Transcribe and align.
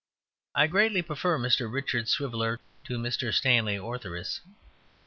I 0.55 0.65
greatly 0.65 1.03
prefer 1.03 1.37
Mr. 1.37 1.71
Richard 1.71 2.09
Swiveller 2.09 2.59
to 2.85 2.97
Mr. 2.97 3.31
Stanley 3.31 3.77
Ortheris. 3.77 4.39